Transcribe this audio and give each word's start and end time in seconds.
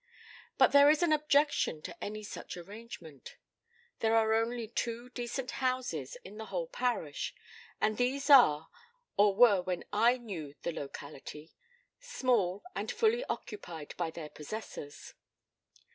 But 0.57 0.71
there 0.71 0.89
is 0.89 1.03
an 1.03 1.11
objection 1.13 1.83
to 1.83 2.03
any 2.03 2.23
such 2.23 2.57
arrangement. 2.57 3.37
There 3.99 4.15
are 4.15 4.33
only 4.33 4.67
two 4.67 5.09
decent 5.09 5.51
houses 5.61 6.17
in 6.23 6.39
the 6.39 6.47
whole 6.47 6.65
parish, 6.65 7.35
and 7.79 7.97
these 7.97 8.27
are 8.27 8.69
or 9.15 9.35
were 9.35 9.61
when 9.61 9.85
I 9.93 10.17
knew 10.17 10.55
the 10.63 10.71
locality 10.71 11.53
small 11.99 12.63
and 12.75 12.91
fully 12.91 13.23
occupied 13.25 13.93
by 13.95 14.09
their 14.09 14.29
possessors. 14.29 15.13